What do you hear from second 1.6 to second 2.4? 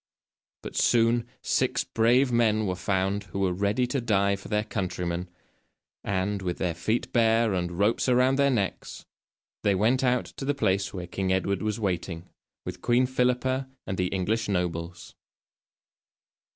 brave